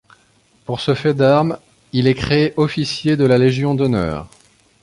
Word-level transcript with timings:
Pour 0.65 0.79
ce 0.79 0.95
fait 0.95 1.13
d'armes, 1.13 1.59
il 1.93 2.07
est 2.07 2.15
créé 2.15 2.55
officier 2.57 3.15
de 3.17 3.23
la 3.25 3.37
Légion 3.37 3.75
d'honneur. 3.75 4.27